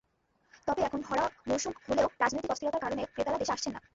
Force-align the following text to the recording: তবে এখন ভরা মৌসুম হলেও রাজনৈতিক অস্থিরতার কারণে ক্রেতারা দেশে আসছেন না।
তবে 0.67 0.81
এখন 0.83 0.99
ভরা 1.01 1.25
মৌসুম 1.47 1.73
হলেও 1.85 2.07
রাজনৈতিক 2.21 2.51
অস্থিরতার 2.53 2.83
কারণে 2.85 3.03
ক্রেতারা 3.13 3.41
দেশে 3.41 3.55
আসছেন 3.55 3.71
না। 3.75 3.81